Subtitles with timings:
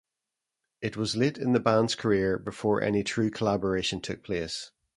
[0.81, 4.71] It was late in the band's career before any true collaboration took place.